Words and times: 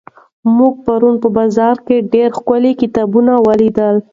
موږ 0.57 0.73
پرون 0.85 1.15
په 1.23 1.29
بازار 1.37 1.75
کې 1.87 2.05
ډېر 2.13 2.29
ښکلي 2.37 2.71
کتابونه 2.81 3.33
ولیدل. 3.47 3.95